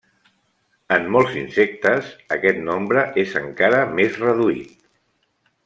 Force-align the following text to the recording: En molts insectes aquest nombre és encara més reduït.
En 0.95 1.03
molts 1.15 1.35
insectes 1.41 2.09
aquest 2.37 2.59
nombre 2.71 3.05
és 3.25 3.37
encara 3.43 3.83
més 4.01 4.19
reduït. 4.25 4.77